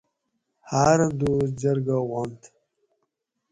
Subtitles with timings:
[0.69, 2.45] ہارہ دوس جرگاۤ وانتھ